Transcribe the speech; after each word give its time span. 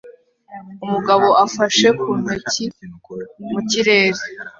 Umugabo 0.85 1.27
afashe 1.45 1.87
ku 1.99 2.09
ntoki 2.21 2.63
mu 3.51 3.61
kirere 3.69 4.21